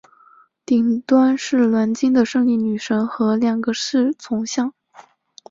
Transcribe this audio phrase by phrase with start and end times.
[0.65, 4.73] 顶端是鎏金的胜利女神和两个侍从像。